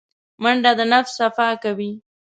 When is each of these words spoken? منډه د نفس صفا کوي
منډه 0.41 0.71
د 0.77 0.81
نفس 0.91 1.11
صفا 1.19 1.49
کوي 1.63 1.91